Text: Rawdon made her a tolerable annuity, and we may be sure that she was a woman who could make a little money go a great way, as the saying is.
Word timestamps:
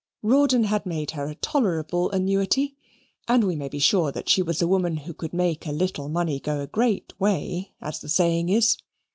Rawdon 0.23 0.67
made 0.83 1.11
her 1.11 1.27
a 1.27 1.35
tolerable 1.35 2.09
annuity, 2.09 2.75
and 3.27 3.43
we 3.43 3.55
may 3.55 3.69
be 3.69 3.77
sure 3.77 4.11
that 4.11 4.29
she 4.29 4.41
was 4.41 4.59
a 4.59 4.67
woman 4.67 4.97
who 4.97 5.13
could 5.13 5.31
make 5.31 5.67
a 5.67 5.71
little 5.71 6.09
money 6.09 6.39
go 6.39 6.59
a 6.59 6.65
great 6.65 7.13
way, 7.19 7.73
as 7.79 7.99
the 7.99 8.09
saying 8.09 8.49
is. 8.49 8.77